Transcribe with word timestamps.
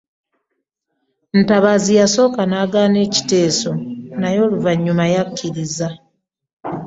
Ntabaazi 1.39 1.91
yasooka 2.01 2.41
n'agaana 2.45 2.97
ekiteeso 3.07 3.71
naye 4.21 4.39
oluvannyuma 4.47 5.03
yakkiriza. 5.13 5.87